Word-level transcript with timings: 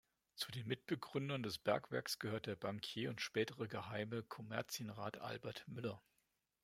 Zu 0.35 0.51
den 0.51 0.65
Mitbegründern 0.67 1.43
des 1.43 1.59
Bergwerks 1.59 2.17
gehört 2.17 2.47
der 2.47 2.55
Bankier 2.55 3.11
und 3.11 3.21
spätere 3.21 3.67
Geheime 3.67 4.23
Kommerzienrat 4.23 5.19
Albert 5.21 5.63
Müller. 5.67 6.01